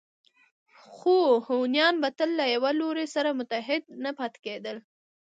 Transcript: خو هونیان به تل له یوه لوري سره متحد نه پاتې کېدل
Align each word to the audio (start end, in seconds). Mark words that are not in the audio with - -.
خو 0.95 1.15
هونیان 1.45 1.95
به 2.01 2.09
تل 2.17 2.29
له 2.39 2.45
یوه 2.55 2.71
لوري 2.79 3.05
سره 3.15 3.29
متحد 3.39 3.83
نه 4.03 4.11
پاتې 4.17 4.39
کېدل 4.45 4.77